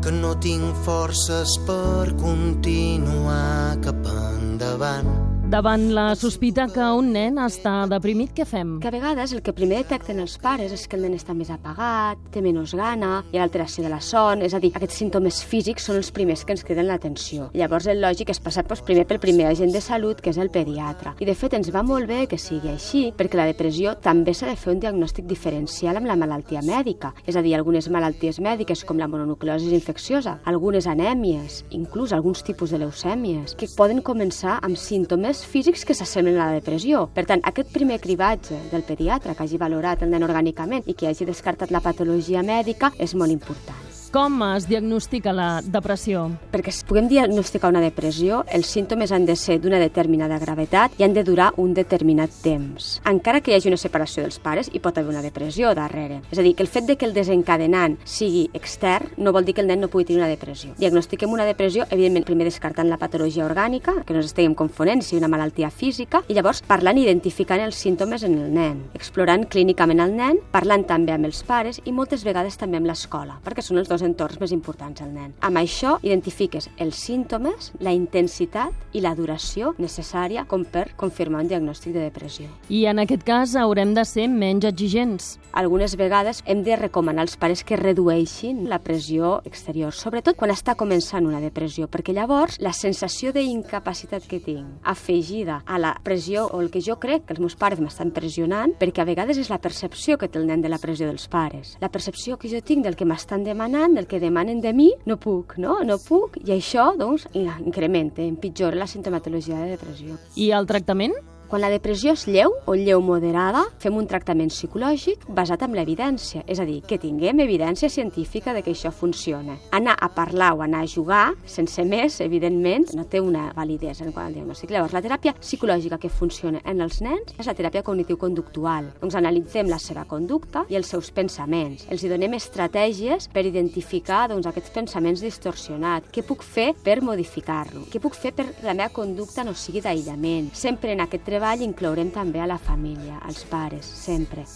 que 0.04 0.12
no 0.12 0.34
tinc 0.46 0.82
forces 0.86 1.58
per 1.68 2.12
continuar 2.20 3.76
cap 3.86 4.10
endavant. 4.14 5.23
Davant 5.54 5.92
la 5.94 6.16
sospita 6.18 6.64
que 6.66 6.82
un 6.98 7.12
nen 7.14 7.36
està 7.38 7.84
deprimit, 7.86 8.32
què 8.34 8.42
fem? 8.42 8.72
Que 8.82 8.88
a 8.90 8.90
vegades 8.90 9.30
el 9.36 9.42
que 9.46 9.52
primer 9.54 9.84
detecten 9.84 10.18
els 10.18 10.32
pares 10.42 10.72
és 10.74 10.88
que 10.90 10.96
el 10.98 11.04
nen 11.04 11.12
està 11.14 11.30
més 11.30 11.52
apagat, 11.54 12.18
té 12.34 12.40
menys 12.42 12.72
gana, 12.74 13.20
hi 13.30 13.38
ha 13.38 13.44
alteració 13.46 13.84
de 13.84 13.92
la 13.92 14.00
son, 14.02 14.42
és 14.42 14.50
a 14.50 14.58
dir, 14.58 14.72
aquests 14.74 14.98
símptomes 14.98 15.38
físics 15.46 15.86
són 15.86 16.00
els 16.00 16.10
primers 16.16 16.42
que 16.42 16.56
ens 16.56 16.64
criden 16.66 16.88
l'atenció. 16.88 17.52
Llavors 17.54 17.86
el 17.92 18.02
lògic 18.02 18.32
és 18.34 18.42
passar 18.42 18.64
doncs, 18.66 18.82
primer 18.82 19.04
pel 19.06 19.20
primer 19.22 19.46
agent 19.52 19.70
de 19.70 19.84
salut, 19.84 20.18
que 20.18 20.32
és 20.34 20.40
el 20.42 20.50
pediatre. 20.50 21.12
I 21.22 21.30
de 21.30 21.36
fet 21.38 21.54
ens 21.54 21.70
va 21.70 21.84
molt 21.86 22.10
bé 22.10 22.24
que 22.26 22.40
sigui 22.42 22.72
així, 22.72 23.04
perquè 23.14 23.38
la 23.38 23.46
depressió 23.46 23.94
també 24.02 24.34
s'ha 24.34 24.50
de 24.50 24.58
fer 24.58 24.74
un 24.74 24.82
diagnòstic 24.82 25.30
diferencial 25.30 26.02
amb 26.02 26.10
la 26.10 26.18
malaltia 26.18 26.64
mèdica, 26.66 27.12
és 27.28 27.38
a 27.38 27.44
dir, 27.46 27.54
algunes 27.54 27.86
malalties 27.94 28.42
mèdiques 28.42 28.82
com 28.82 28.98
la 28.98 29.06
mononucleosi 29.06 29.70
infecciosa, 29.78 30.40
algunes 30.50 30.90
anèmies, 30.90 31.62
inclús 31.70 32.10
alguns 32.10 32.42
tipus 32.42 32.74
de 32.74 32.82
leucèmies, 32.82 33.54
que 33.54 33.70
poden 33.78 34.02
començar 34.02 34.58
amb 34.58 34.74
símptomes 34.74 35.43
físics 35.46 35.84
que 35.84 35.94
s'assemblen 35.96 36.38
a 36.40 36.50
la 36.50 36.58
depressió. 36.58 37.06
Per 37.14 37.26
tant, 37.28 37.44
aquest 37.44 37.72
primer 37.72 38.00
cribatge 38.00 38.58
del 38.72 38.86
pediatre 38.88 39.34
que 39.34 39.46
hagi 39.46 39.60
valorat 39.60 40.02
el 40.02 40.14
nen 40.14 40.26
orgànicament 40.26 40.86
i 40.86 40.96
que 40.98 41.10
hagi 41.10 41.28
descartat 41.28 41.74
la 41.74 41.84
patologia 41.84 42.42
mèdica 42.42 42.92
és 42.98 43.14
molt 43.14 43.34
important. 43.34 43.83
Com 44.14 44.36
es 44.46 44.68
diagnostica 44.70 45.32
la 45.34 45.58
depressió? 45.58 46.20
Perquè 46.52 46.70
si 46.70 46.84
puguem 46.86 47.08
diagnosticar 47.10 47.72
una 47.72 47.80
depressió, 47.82 48.44
els 48.46 48.68
símptomes 48.70 49.10
han 49.10 49.24
de 49.26 49.34
ser 49.34 49.56
d'una 49.58 49.80
determinada 49.82 50.36
gravetat 50.38 50.92
i 51.00 51.02
han 51.02 51.16
de 51.16 51.24
durar 51.26 51.48
un 51.58 51.72
determinat 51.74 52.30
temps. 52.44 53.00
Encara 53.10 53.40
que 53.42 53.50
hi 53.50 53.56
hagi 53.56 53.72
una 53.72 53.78
separació 53.82 54.22
dels 54.22 54.38
pares, 54.38 54.70
hi 54.70 54.78
pot 54.78 55.00
haver 55.00 55.10
una 55.10 55.22
depressió 55.24 55.72
darrere. 55.74 56.20
És 56.30 56.38
a 56.38 56.44
dir, 56.46 56.52
que 56.54 56.62
el 56.62 56.70
fet 56.70 56.86
de 56.86 56.94
que 56.94 57.08
el 57.08 57.14
desencadenant 57.16 57.96
sigui 58.06 58.44
extern 58.54 59.10
no 59.16 59.32
vol 59.34 59.48
dir 59.48 59.56
que 59.56 59.64
el 59.64 59.72
nen 59.72 59.82
no 59.82 59.90
pugui 59.90 60.06
tenir 60.06 60.22
una 60.22 60.30
depressió. 60.30 60.76
Diagnostiquem 60.78 61.34
una 61.34 61.48
depressió, 61.50 61.88
evidentment, 61.90 62.28
primer 62.30 62.46
descartant 62.46 62.86
la 62.86 63.00
patologia 63.02 63.48
orgànica, 63.48 63.96
que 64.06 64.14
no 64.14 64.22
ens 64.22 64.30
estiguem 64.30 64.54
confonent 64.54 65.02
si 65.02 65.18
una 65.18 65.32
malaltia 65.32 65.72
física, 65.74 66.22
i 66.30 66.38
llavors 66.38 66.62
parlant 66.70 67.02
i 67.02 67.08
identificant 67.08 67.66
els 67.66 67.82
símptomes 67.82 68.22
en 68.22 68.38
el 68.38 68.54
nen, 68.54 68.78
explorant 68.94 69.50
clínicament 69.50 70.06
el 70.06 70.14
nen, 70.14 70.38
parlant 70.54 70.86
també 70.86 71.18
amb 71.18 71.26
els 71.32 71.42
pares 71.42 71.82
i 71.82 71.90
moltes 71.90 72.22
vegades 72.22 72.62
també 72.62 72.78
amb 72.78 72.92
l'escola, 72.94 73.40
perquè 73.42 73.58
són 73.58 73.82
els 73.82 73.90
dos 73.90 74.03
entorns 74.04 74.40
més 74.40 74.52
importants 74.54 75.02
al 75.02 75.12
nen. 75.14 75.34
Amb 75.44 75.60
això 75.60 75.96
identifiques 76.02 76.68
els 76.78 76.98
símptomes, 77.00 77.72
la 77.80 77.94
intensitat 77.96 78.72
i 78.94 79.02
la 79.04 79.14
duració 79.18 79.74
necessària 79.78 80.44
com 80.48 80.64
per 80.64 80.90
confirmar 81.00 81.42
un 81.44 81.50
diagnòstic 81.50 81.94
de 81.94 82.04
depressió. 82.06 82.48
I 82.68 82.84
en 82.90 83.02
aquest 83.02 83.24
cas 83.26 83.56
haurem 83.58 83.94
de 83.96 84.04
ser 84.08 84.28
menys 84.28 84.68
exigents. 84.68 85.34
Algunes 85.52 85.96
vegades 85.96 86.42
hem 86.46 86.64
de 86.66 86.76
recomanar 86.76 87.24
als 87.24 87.36
pares 87.40 87.64
que 87.64 87.78
redueixin 87.78 88.64
la 88.68 88.80
pressió 88.82 89.38
exterior, 89.44 89.94
sobretot 89.94 90.36
quan 90.36 90.52
està 90.54 90.74
començant 90.78 91.26
una 91.26 91.42
depressió, 91.42 91.88
perquè 91.88 92.14
llavors 92.16 92.58
la 92.60 92.72
sensació 92.74 93.32
d'incapacitat 93.34 94.26
que 94.28 94.40
tinc, 94.42 94.80
afegida 94.82 95.62
a 95.66 95.78
la 95.78 95.94
pressió 96.02 96.46
o 96.50 96.60
el 96.60 96.70
que 96.70 96.82
jo 96.84 96.98
crec 97.00 97.26
que 97.26 97.36
els 97.36 97.42
meus 97.42 97.56
pares 97.56 97.80
m'estan 97.80 98.10
pressionant, 98.14 98.74
perquè 98.80 99.02
a 99.02 99.08
vegades 99.08 99.38
és 99.38 99.50
la 99.52 99.60
percepció 99.62 100.18
que 100.18 100.28
té 100.28 100.40
el 100.40 100.48
nen 100.48 100.62
de 100.64 100.70
la 100.72 100.80
pressió 100.82 101.08
dels 101.08 101.28
pares. 101.30 101.76
La 101.80 101.90
percepció 101.92 102.38
que 102.38 102.50
jo 102.50 102.60
tinc 102.64 102.84
del 102.84 102.96
que 102.98 103.06
m'estan 103.08 103.44
demanant, 103.46 103.93
del 103.94 104.06
que 104.06 104.20
demanen 104.20 104.60
de 104.60 104.72
mi, 104.72 104.92
no 105.06 105.18
puc, 105.20 105.56
no? 105.58 105.78
No 105.86 105.98
puc, 106.02 106.38
i 106.44 106.54
això, 106.56 106.90
doncs, 106.98 107.28
incrementa, 107.34 108.22
empitjora 108.22 108.78
la 108.78 108.90
sintomatologia 108.90 109.60
de 109.62 109.76
depressió. 109.76 110.18
I 110.36 110.50
el 110.56 110.66
tractament? 110.70 111.14
Quan 111.48 111.60
la 111.60 111.68
depressió 111.70 112.14
és 112.16 112.24
lleu 112.26 112.54
o 112.66 112.74
lleu 112.74 113.02
moderada, 113.04 113.66
fem 113.82 113.96
un 114.00 114.06
tractament 114.08 114.48
psicològic 114.50 115.26
basat 115.28 115.62
en 115.66 115.74
l'evidència, 115.76 116.42
és 116.50 116.60
a 116.60 116.64
dir, 116.64 116.80
que 116.88 116.98
tinguem 116.98 117.42
evidència 117.44 117.90
científica 117.92 118.54
de 118.56 118.62
que 118.64 118.72
això 118.72 118.90
funciona. 118.90 119.58
Anar 119.76 119.94
a 120.00 120.08
parlar 120.14 120.54
o 120.56 120.62
anar 120.64 120.80
a 120.82 120.88
jugar, 120.88 121.34
sense 121.44 121.84
més, 121.84 122.16
evidentment, 122.24 122.88
no 122.96 123.04
té 123.04 123.20
una 123.20 123.50
validesa 123.56 124.06
en 124.06 124.12
quant 124.12 124.30
al 124.30 124.38
diagnòstic. 124.38 124.72
Llavors, 124.72 124.94
la 124.96 125.02
teràpia 125.04 125.34
psicològica 125.40 125.98
que 126.00 126.08
funciona 126.08 126.62
en 126.64 126.80
els 126.80 127.02
nens 127.04 127.36
és 127.38 127.46
la 127.46 127.54
teràpia 127.54 127.84
cognitiu-conductual. 127.84 128.90
Doncs 129.02 129.18
analitzem 129.20 129.68
la 129.68 129.78
seva 129.82 130.06
conducta 130.08 130.64
i 130.72 130.78
els 130.80 130.88
seus 130.90 131.12
pensaments. 131.14 131.84
Els 131.92 132.02
hi 132.02 132.12
donem 132.12 132.38
estratègies 132.38 133.28
per 133.34 133.44
identificar 133.44 134.24
doncs, 134.32 134.48
aquests 134.48 134.72
pensaments 134.74 135.22
distorsionats. 135.24 136.08
Què 136.14 136.24
puc 136.24 136.42
fer 136.42 136.72
per 136.84 137.00
modificar-lo? 137.04 137.84
Què 137.92 138.00
puc 138.00 138.16
fer 138.16 138.32
per 138.34 138.48
la 138.64 138.74
meva 138.74 138.90
conducta 138.94 139.44
no 139.44 139.54
sigui 139.54 139.84
d'aïllament? 139.84 140.50
Sempre 140.56 140.96
en 140.96 141.04
aquest 141.04 141.28
treball 141.34 141.64
inclourem 141.66 142.12
també 142.14 142.38
a 142.38 142.46
la 142.46 142.60
família, 142.62 143.18
als 143.26 143.42
pares, 143.50 143.90
sempre. 144.04 144.46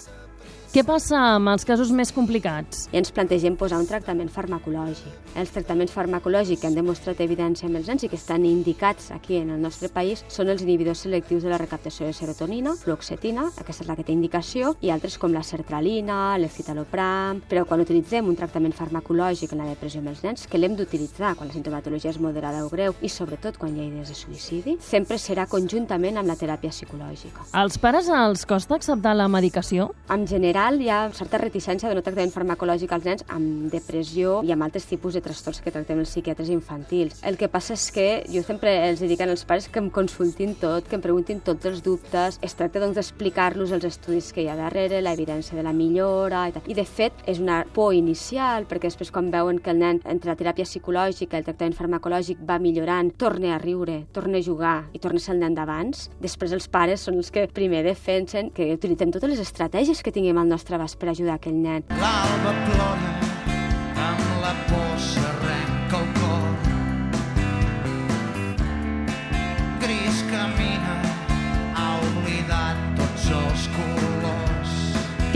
Què 0.68 0.82
passa 0.84 1.16
amb 1.16 1.48
els 1.48 1.62
casos 1.64 1.88
més 1.96 2.10
complicats? 2.12 2.82
I 2.92 2.98
ens 3.00 3.08
plantegem 3.16 3.54
posar 3.56 3.78
un 3.80 3.86
tractament 3.88 4.28
farmacològic. 4.28 5.14
Els 5.40 5.52
tractaments 5.54 5.94
farmacològics 5.94 6.60
que 6.60 6.68
han 6.68 6.74
demostrat 6.76 7.22
evidència 7.24 7.64
amb 7.70 7.78
els 7.80 7.86
nens 7.88 8.02
i 8.04 8.10
que 8.12 8.18
estan 8.20 8.44
indicats 8.44 9.06
aquí 9.14 9.38
en 9.40 9.48
el 9.54 9.62
nostre 9.64 9.88
país 9.88 10.20
són 10.28 10.52
els 10.52 10.60
inhibidors 10.66 11.06
selectius 11.06 11.46
de 11.46 11.48
la 11.48 11.56
recaptació 11.56 12.04
de 12.04 12.12
serotonina, 12.12 12.74
fluoxetina, 12.82 13.46
aquesta 13.56 13.86
és 13.86 13.88
la 13.88 13.96
que 13.96 14.04
té 14.04 14.12
indicació, 14.12 14.74
i 14.84 14.92
altres 14.92 15.16
com 15.16 15.32
la 15.32 15.42
sertralina, 15.42 16.36
l'efcitalopram... 16.36 17.40
Però 17.48 17.64
quan 17.64 17.80
utilitzem 17.86 18.28
un 18.28 18.36
tractament 18.36 18.76
farmacològic 18.76 19.56
en 19.56 19.64
la 19.64 19.70
depressió 19.70 20.04
amb 20.04 20.12
els 20.12 20.20
nens, 20.26 20.44
que 20.44 20.60
l'hem 20.60 20.76
d'utilitzar 20.76 21.32
quan 21.38 21.48
la 21.48 21.56
sintomatologia 21.56 22.12
és 22.12 22.20
moderada 22.20 22.60
o 22.66 22.68
greu 22.68 22.92
i 23.00 23.08
sobretot 23.08 23.56
quan 23.56 23.72
hi 23.72 23.86
ha 23.86 23.88
idees 23.88 24.12
de 24.12 24.18
suïcidi, 24.20 24.76
sempre 24.84 25.16
serà 25.16 25.48
conjuntament 25.48 26.20
amb 26.20 26.28
la 26.28 26.36
teràpia 26.36 26.76
psicològica. 26.76 27.48
Als 27.56 27.80
pares 27.80 28.12
els 28.12 28.44
costa 28.44 28.76
acceptar 28.76 29.16
la 29.16 29.32
medicació? 29.32 29.94
En 30.12 30.28
general, 30.28 30.57
general 30.58 30.80
hi 30.82 30.88
ha 30.90 31.10
certa 31.14 31.38
reticència 31.38 31.88
de 31.88 31.94
no 31.94 32.02
tractament 32.02 32.32
farmacològic 32.34 32.90
als 32.92 33.04
nens 33.06 33.24
amb 33.30 33.70
depressió 33.70 34.40
i 34.42 34.50
amb 34.50 34.64
altres 34.66 34.88
tipus 34.90 35.14
de 35.14 35.20
trastorns 35.22 35.60
que 35.62 35.70
tractem 35.70 36.00
els 36.02 36.10
psiquiatres 36.10 36.48
infantils. 36.50 37.20
El 37.22 37.36
que 37.38 37.46
passa 37.52 37.76
és 37.76 37.84
que 37.94 38.06
jo 38.26 38.42
sempre 38.42 38.72
els 38.88 38.98
dic 38.98 39.20
als 39.22 39.44
pares 39.46 39.68
que 39.70 39.78
em 39.78 39.90
consultin 39.94 40.56
tot, 40.58 40.88
que 40.88 40.96
em 40.98 41.04
preguntin 41.04 41.40
tots 41.46 41.68
els 41.70 41.82
dubtes. 41.84 42.40
Es 42.42 42.56
tracta 42.58 42.82
doncs 42.82 42.98
d'explicar-los 42.98 43.70
els 43.76 43.86
estudis 43.86 44.32
que 44.34 44.42
hi 44.42 44.48
ha 44.50 44.56
darrere, 44.58 44.98
la 45.04 45.12
evidència 45.14 45.54
de 45.54 45.62
la 45.62 45.72
millora 45.72 46.48
i 46.48 46.56
tal. 46.56 46.66
I 46.66 46.74
de 46.74 46.86
fet 46.88 47.22
és 47.30 47.38
una 47.38 47.60
por 47.74 47.94
inicial 47.94 48.66
perquè 48.66 48.90
després 48.90 49.14
quan 49.14 49.30
veuen 49.30 49.62
que 49.62 49.70
el 49.70 49.78
nen 49.78 50.02
entre 50.10 50.32
la 50.32 50.38
teràpia 50.40 50.66
psicològica 50.66 51.38
i 51.38 51.42
el 51.44 51.48
tractament 51.52 51.78
farmacològic 51.78 52.42
va 52.42 52.58
millorant, 52.58 53.12
torna 53.14 53.54
a 53.54 53.60
riure, 53.62 54.00
torna 54.12 54.42
a 54.42 54.46
jugar 54.48 54.76
i 54.92 54.98
torna 54.98 55.22
a 55.22 55.26
ser 55.28 55.36
el 55.36 55.44
nen 55.44 55.54
d'abans, 55.54 56.08
després 56.18 56.56
els 56.56 56.66
pares 56.66 57.06
són 57.06 57.22
els 57.22 57.30
que 57.30 57.46
primer 57.54 57.84
defensen 57.86 58.50
que 58.50 58.72
utilitzem 58.74 59.14
totes 59.14 59.36
les 59.36 59.46
estratègies 59.46 60.02
que 60.02 60.14
tinguem 60.14 60.38
al 60.38 60.47
nostre 60.48 60.78
abast 60.78 60.98
per 60.98 61.12
ajudar 61.12 61.38
aquell 61.38 61.56
nen. 61.56 61.84
L'alba 62.00 62.54
plora, 62.66 63.12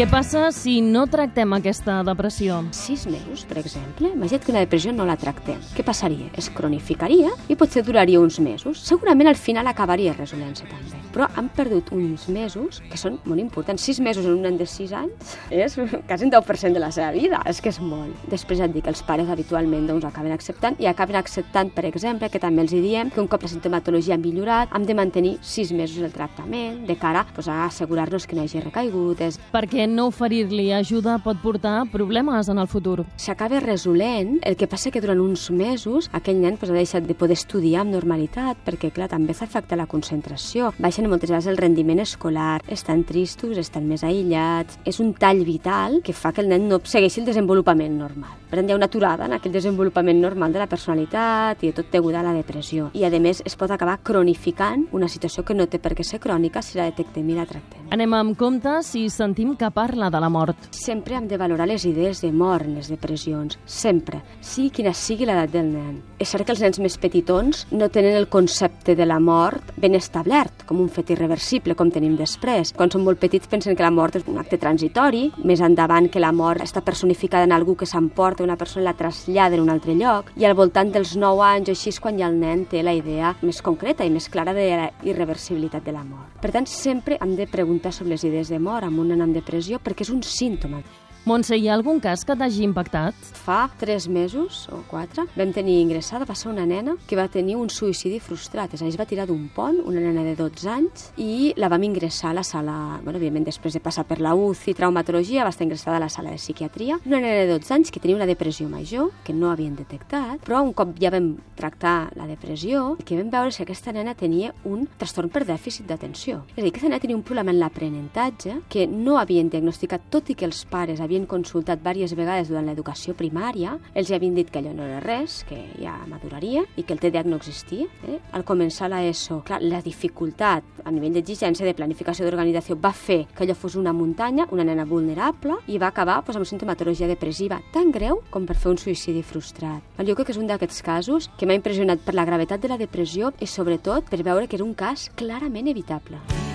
què 0.02 0.08
passa 0.10 0.48
si 0.50 0.80
no 0.82 1.04
tractem 1.06 1.52
aquesta 1.54 2.00
depressió? 2.02 2.56
Sis 2.74 3.04
mesos, 3.06 3.44
per 3.46 3.60
exemple, 3.60 4.08
imagina't 4.10 4.42
que 4.42 4.50
una 4.50 4.64
depressió 4.64 4.90
no 4.90 5.04
la 5.06 5.14
tractem. 5.14 5.60
Què 5.76 5.84
passaria? 5.86 6.26
Es 6.34 6.48
cronificaria 6.50 7.30
i 7.46 7.54
potser 7.54 7.84
duraria 7.86 8.18
uns 8.18 8.40
mesos. 8.42 8.80
Segurament 8.82 9.30
al 9.30 9.38
final 9.38 9.70
acabaria 9.70 10.16
resolent-se 10.16 10.66
també. 10.66 10.98
Però 11.14 11.28
han 11.38 11.52
perdut 11.54 11.92
uns 11.94 12.24
mesos 12.32 12.80
que 12.90 12.98
són 12.98 13.20
molt 13.28 13.38
importants. 13.38 13.84
Sis 13.84 14.00
mesos 14.02 14.26
en 14.26 14.32
un 14.32 14.42
nen 14.42 14.58
de 14.58 14.66
sis 14.66 14.90
anys 14.96 15.36
és 15.54 15.78
quasi 16.08 16.26
un 16.26 16.34
10% 16.34 16.74
de 16.74 16.82
la 16.82 16.90
seva 16.90 17.12
vida. 17.14 17.38
És 17.46 17.62
que 17.62 17.70
és 17.70 17.78
molt. 17.78 18.26
Després 18.32 18.64
et 18.64 18.74
dic 18.74 18.90
els 18.90 19.04
pares 19.06 19.30
habitualment 19.30 19.86
doncs, 19.86 20.08
acaben 20.08 20.34
acceptant 20.34 20.80
i 20.82 20.90
acaben 20.90 21.20
acceptant, 21.20 21.70
per 21.70 21.86
exemple, 21.86 22.32
que 22.32 22.42
també 22.42 22.64
els 22.66 22.74
diem 22.74 23.12
que 23.12 23.22
un 23.22 23.30
cop 23.30 23.46
la 23.46 23.52
sintomatologia 23.54 24.18
ha 24.18 24.24
millorat 24.24 24.74
hem 24.74 24.88
de 24.88 24.98
mantenir 24.98 25.36
sis 25.46 25.70
mesos 25.70 26.02
el 26.02 26.16
tractament 26.16 26.88
de 26.90 26.98
cara 26.98 27.22
pues, 27.36 27.46
a 27.46 27.68
assegurar-nos 27.68 28.26
que 28.26 28.34
no 28.34 28.42
hagi 28.48 28.64
recaigudes. 28.66 29.38
Perquè 29.52 29.91
no 29.92 30.08
oferir-li 30.10 30.70
ajuda 30.72 31.18
pot 31.22 31.38
portar 31.42 31.84
problemes 31.92 32.48
en 32.48 32.58
el 32.58 32.68
futur. 32.68 33.04
S'acaba 33.20 33.60
resolent, 33.60 34.38
el 34.42 34.56
que 34.56 34.68
passa 34.70 34.90
que 34.90 35.02
durant 35.04 35.20
uns 35.20 35.48
mesos 35.52 36.08
aquell 36.16 36.40
nen 36.40 36.56
pues, 36.56 36.72
ha 36.72 36.76
deixat 36.76 37.06
de 37.06 37.16
poder 37.18 37.36
estudiar 37.38 37.82
amb 37.82 37.94
normalitat 37.94 38.60
perquè, 38.66 38.92
clar, 38.94 39.10
també 39.12 39.36
s'afecta 39.36 39.78
la 39.78 39.88
concentració. 39.90 40.72
Baixen 40.82 41.08
moltes 41.10 41.30
vegades 41.30 41.50
el 41.52 41.60
rendiment 41.60 42.02
escolar, 42.02 42.60
estan 42.66 43.04
tristos, 43.08 43.58
estan 43.58 43.88
més 43.88 44.04
aïllats... 44.06 44.80
És 44.88 44.98
un 45.00 45.12
tall 45.14 45.44
vital 45.46 46.00
que 46.04 46.12
fa 46.12 46.32
que 46.34 46.42
el 46.42 46.50
nen 46.50 46.66
no 46.68 46.80
segueixi 46.84 47.20
el 47.22 47.28
desenvolupament 47.28 47.94
normal. 47.96 48.34
Per 48.50 48.58
tant, 48.58 48.68
hi 48.68 48.74
ha 48.74 48.76
una 48.76 48.88
aturada 48.90 49.28
en 49.28 49.36
aquell 49.36 49.54
desenvolupament 49.54 50.18
normal 50.20 50.52
de 50.52 50.60
la 50.60 50.68
personalitat 50.68 51.62
i 51.62 51.70
de 51.70 51.76
tot 51.78 51.92
deguda 51.92 52.20
a 52.20 52.26
la 52.26 52.34
depressió. 52.36 52.90
I, 52.92 53.06
a 53.06 53.10
més, 53.22 53.40
es 53.46 53.56
pot 53.56 53.70
acabar 53.72 53.98
cronificant 54.04 54.86
una 54.92 55.08
situació 55.08 55.44
que 55.46 55.56
no 55.56 55.68
té 55.70 55.80
per 55.80 55.94
què 55.96 56.04
ser 56.04 56.20
crònica 56.20 56.60
si 56.62 56.76
la 56.78 56.90
detectem 56.90 57.30
i 57.32 57.38
la 57.38 57.46
tractem. 57.48 57.86
Anem 57.92 58.12
amb 58.16 58.36
compte 58.38 58.78
si 58.86 59.06
sentim 59.12 59.54
que 59.56 59.71
parla 59.72 60.10
de 60.10 60.20
la 60.20 60.28
mort. 60.28 60.68
Sempre 60.70 61.16
hem 61.16 61.26
de 61.28 61.38
valorar 61.40 61.66
les 61.68 61.84
idees 61.88 62.20
de 62.22 62.30
mort 62.32 62.66
en 62.66 62.76
les 62.76 62.88
depressions. 62.92 63.58
Sempre. 63.64 64.22
Sigui 64.40 64.70
quina 64.70 64.92
sigui 64.94 65.26
l'edat 65.26 65.52
del 65.52 65.70
nen. 65.72 66.00
És 66.22 66.30
cert 66.30 66.46
que 66.46 66.54
els 66.54 66.62
nens 66.62 66.78
més 66.82 66.98
petitons 67.00 67.64
no 67.72 67.88
tenen 67.90 68.14
el 68.18 68.28
concepte 68.30 68.94
de 68.94 69.06
la 69.08 69.18
mort 69.18 69.72
ben 69.80 69.96
establert, 69.98 70.66
com 70.68 70.80
un 70.80 70.90
fet 70.92 71.10
irreversible, 71.14 71.74
com 71.74 71.90
tenim 71.90 72.14
després. 72.18 72.74
Quan 72.76 72.92
són 72.92 73.02
molt 73.06 73.18
petits 73.22 73.48
pensen 73.50 73.76
que 73.76 73.82
la 73.82 73.90
mort 73.94 74.20
és 74.20 74.28
un 74.30 74.38
acte 74.38 74.60
transitori, 74.60 75.24
més 75.42 75.62
endavant 75.64 76.06
que 76.12 76.22
la 76.22 76.32
mort 76.36 76.62
està 76.62 76.84
personificada 76.84 77.48
en 77.48 77.56
algú 77.56 77.74
que 77.78 77.88
s'emporta 77.88 78.44
una 78.44 78.58
persona 78.60 78.90
la 78.90 78.96
trasllada 78.98 79.56
en 79.56 79.64
un 79.64 79.72
altre 79.72 79.96
lloc, 79.96 80.30
i 80.36 80.44
al 80.44 80.56
voltant 80.58 80.92
dels 80.92 81.16
9 81.16 81.42
anys 81.48 81.72
o 81.72 81.76
així 81.76 81.90
és 81.90 82.00
quan 82.02 82.18
ja 82.20 82.28
el 82.28 82.38
nen 82.38 82.66
té 82.70 82.82
la 82.84 82.94
idea 82.94 83.34
més 83.42 83.62
concreta 83.64 84.04
i 84.04 84.12
més 84.12 84.28
clara 84.28 84.54
de 84.54 84.68
la 84.70 84.90
irreversibilitat 85.06 85.84
de 85.86 85.96
la 85.96 86.04
mort. 86.04 86.38
Per 86.42 86.50
tant, 86.54 86.66
sempre 86.68 87.18
hem 87.22 87.36
de 87.38 87.46
preguntar 87.46 87.92
sobre 87.94 88.14
les 88.14 88.24
idees 88.26 88.50
de 88.52 88.58
mort 88.62 88.86
amb 88.86 89.00
un 89.02 89.12
nen 89.12 89.22
amb 89.24 89.34
depressió 89.34 89.61
perquè 89.82 90.06
és 90.06 90.12
un 90.14 90.22
símptoma. 90.26 90.82
Montse, 91.22 91.54
hi 91.54 91.68
ha 91.68 91.76
algun 91.76 92.00
cas 92.02 92.24
que 92.26 92.34
t'hagi 92.34 92.64
impactat? 92.66 93.14
Fa 93.44 93.68
tres 93.78 94.08
mesos 94.10 94.64
o 94.74 94.80
quatre 94.90 95.22
vam 95.36 95.52
tenir 95.54 95.76
ingressada, 95.78 96.26
va 96.26 96.34
ser 96.34 96.48
una 96.50 96.64
nena 96.66 96.96
que 97.06 97.14
va 97.14 97.28
tenir 97.30 97.54
un 97.54 97.68
suïcidi 97.70 98.18
frustrat, 98.18 98.72
és 98.74 98.82
a 98.82 98.88
dir, 98.88 98.90
es 98.90 98.98
va 98.98 99.06
tirar 99.06 99.28
d'un 99.28 99.44
pont, 99.54 99.78
una 99.86 100.02
nena 100.02 100.24
de 100.26 100.32
12 100.34 100.66
anys, 100.72 101.04
i 101.22 101.52
la 101.62 101.68
vam 101.70 101.84
ingressar 101.86 102.32
a 102.32 102.36
la 102.40 102.42
sala, 102.42 102.74
bueno, 103.04 103.20
evidentment 103.20 103.46
després 103.46 103.78
de 103.78 103.82
passar 103.84 104.02
per 104.08 104.18
la 104.18 104.32
UCI, 104.34 104.74
traumatologia, 104.80 105.44
va 105.46 105.52
estar 105.54 105.62
ingressada 105.62 106.00
a 106.00 106.02
la 106.02 106.08
sala 106.10 106.32
de 106.34 106.40
psiquiatria. 106.42 106.98
Una 107.06 107.22
nena 107.22 107.46
de 107.46 107.54
12 107.54 107.70
anys 107.78 107.94
que 107.94 108.02
tenia 108.02 108.18
una 108.18 108.26
depressió 108.26 108.66
major, 108.66 109.12
que 109.22 109.32
no 109.32 109.52
havien 109.52 109.78
detectat, 109.78 110.42
però 110.42 110.64
un 110.66 110.74
cop 110.74 110.98
ja 110.98 111.14
vam 111.14 111.36
tractar 111.54 112.10
la 112.18 112.26
depressió, 112.26 112.96
que 113.06 113.20
vam 113.20 113.30
veure 113.30 113.54
si 113.54 113.62
aquesta 113.62 113.94
nena 113.94 114.16
tenia 114.18 114.50
un 114.66 114.88
trastorn 114.98 115.30
per 115.30 115.44
dèficit 115.46 115.86
d'atenció. 115.86 116.42
És 116.56 116.58
a 116.58 116.66
dir, 116.66 116.74
aquesta 116.74 116.90
nena 116.90 117.02
tenia 117.06 117.20
un 117.20 117.22
problema 117.22 117.54
en 117.54 117.62
l'aprenentatge 117.62 118.58
que 118.66 118.90
no 118.90 119.22
havien 119.22 119.54
diagnosticat, 119.54 120.10
tot 120.10 120.34
i 120.34 120.38
que 120.38 120.50
els 120.50 120.66
pares 120.66 120.98
havien 120.98 121.11
havien 121.12 121.26
consultat 121.28 121.82
diverses 121.82 122.14
vegades 122.16 122.48
durant 122.48 122.64
l'educació 122.66 123.12
primària, 123.14 123.76
els 123.94 124.10
havien 124.10 124.34
dit 124.34 124.48
que 124.48 124.60
allò 124.62 124.72
no 124.72 124.86
era 124.86 125.00
res, 125.04 125.42
que 125.48 125.58
ja 125.76 125.94
maduraria 126.08 126.64
i 126.76 126.84
que 126.86 126.94
el 126.96 127.00
TDAH 127.02 127.28
no 127.28 127.36
existia. 127.36 127.86
Eh? 128.08 128.18
Al 128.32 128.46
començar 128.48 128.88
l'ESO, 128.88 129.42
clar, 129.44 129.60
la 129.60 129.82
dificultat 129.84 130.64
a 130.84 130.90
nivell 130.90 131.18
d'exigència 131.18 131.66
de 131.68 131.74
planificació 131.76 132.24
d'organització 132.24 132.78
va 132.80 132.94
fer 132.96 133.26
que 133.34 133.44
allò 133.44 133.56
fos 133.58 133.76
una 133.76 133.92
muntanya, 133.92 134.48
una 134.50 134.64
nena 134.64 134.86
vulnerable, 134.88 135.58
i 135.68 135.78
va 135.78 135.92
acabar 135.92 136.22
pues, 136.24 136.38
amb 136.38 136.48
sintomatologia 136.48 137.10
depressiva 137.10 137.60
tan 137.74 137.92
greu 137.92 138.22
com 138.30 138.48
per 138.48 138.56
fer 138.56 138.72
un 138.72 138.80
suïcidi 138.80 139.22
frustrat. 139.22 139.84
Jo 140.02 140.16
crec 140.16 140.30
que 140.30 140.34
és 140.34 140.40
un 140.40 140.48
d'aquests 140.48 140.82
casos 140.82 141.28
que 141.38 141.46
m'ha 141.46 141.58
impressionat 141.58 142.00
per 142.02 142.16
la 142.16 142.26
gravetat 142.28 142.62
de 142.62 142.72
la 142.72 142.80
depressió 142.80 143.34
i 143.40 143.46
sobretot 143.46 144.08
per 144.08 144.24
veure 144.24 144.48
que 144.48 144.58
era 144.58 144.66
un 144.66 144.74
cas 144.74 145.10
clarament 145.16 145.68
evitable. 145.70 146.51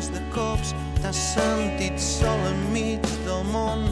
Quants 0.00 0.14
de 0.16 0.20
cops 0.32 0.70
t'has 1.02 1.18
sentit 1.34 1.98
sol 2.00 2.38
enmig 2.48 3.02
del 3.26 3.42
món 3.52 3.82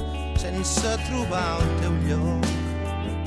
sense 0.40 0.92
trobar 1.04 1.58
el 1.58 1.74
teu 1.82 1.98
lloc. 2.06 2.46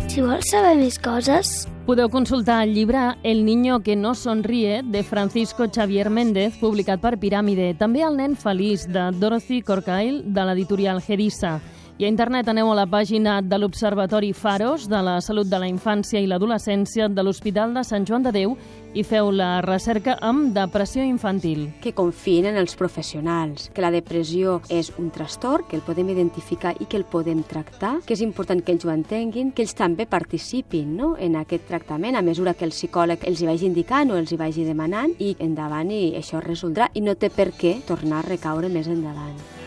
Si 0.10 0.24
vols 0.26 0.50
saber 0.50 0.80
més 0.80 0.98
coses, 0.98 1.52
Podeu 1.86 2.10
consultar 2.10 2.64
el 2.64 2.74
llibre 2.74 3.04
El 3.22 3.44
niño 3.46 3.82
que 3.86 3.96
no 3.96 4.16
sonríe, 4.16 4.82
de 4.82 5.04
Francisco 5.04 5.66
Xavier 5.70 6.10
Méndez, 6.10 6.58
publicat 6.58 7.02
per 7.02 7.20
Piràmide. 7.22 7.76
També 7.78 8.02
El 8.06 8.18
nen 8.18 8.34
feliç, 8.38 8.88
de 8.90 9.10
Dorothy 9.14 9.62
Corcail, 9.62 10.22
de 10.26 10.46
l'editorial 10.46 11.02
Gedissa. 11.06 11.60
I 11.98 12.06
a 12.06 12.10
internet 12.10 12.48
aneu 12.50 12.72
a 12.72 12.76
la 12.76 12.88
pàgina 12.90 13.42
de 13.46 13.58
l'Observatori 13.60 14.32
Faros 14.34 14.88
de 14.90 15.02
la 15.06 15.20
Salut 15.22 15.46
de 15.46 15.60
la 15.60 15.68
Infància 15.70 16.22
i 16.22 16.26
l'Adolescència 16.26 17.10
de 17.12 17.24
l'Hospital 17.24 17.76
de 17.76 17.84
Sant 17.86 18.08
Joan 18.10 18.24
de 18.26 18.32
Déu 18.34 18.56
i 18.98 19.04
feu 19.08 19.30
la 19.32 19.62
recerca 19.62 20.16
amb 20.26 20.50
depressió 20.56 21.04
infantil. 21.06 21.68
Que 21.84 21.94
confien 21.94 22.50
en 22.50 22.58
els 22.58 22.74
professionals, 22.80 23.70
que 23.76 23.86
la 23.86 23.92
depressió 23.94 24.60
és 24.70 24.92
un 24.98 25.12
trastorn, 25.14 25.68
que 25.70 25.78
el 25.78 25.86
podem 25.86 26.10
identificar 26.16 26.74
i 26.80 26.90
que 26.90 26.98
el 26.98 27.06
podem 27.06 27.44
tractar, 27.44 28.00
que 28.08 28.16
és 28.18 28.26
important 28.26 28.64
que 28.64 28.74
ells 28.74 28.88
ho 28.88 28.92
entenguin, 28.96 29.54
que 29.54 29.64
ells 29.64 29.78
també 29.78 30.08
participin 30.10 30.98
no? 30.98 31.14
en 31.20 31.38
aquest 31.40 31.70
tractament 31.70 32.18
a 32.18 32.26
mesura 32.26 32.56
que 32.56 32.66
el 32.66 32.76
psicòleg 32.76 33.28
els 33.30 33.42
hi 33.42 33.52
vagi 33.52 33.70
indicant 33.70 34.12
o 34.12 34.20
els 34.20 34.32
hi 34.32 34.42
vagi 34.42 34.66
demanant 34.68 35.16
i 35.20 35.36
endavant 35.40 35.92
i 35.92 36.04
això 36.18 36.42
es 36.42 36.48
resoldrà 36.50 36.90
i 36.94 37.06
no 37.06 37.16
té 37.16 37.30
per 37.30 37.52
què 37.54 37.80
tornar 37.88 38.24
a 38.24 38.30
recaure 38.34 38.74
més 38.74 38.90
endavant. 38.90 39.61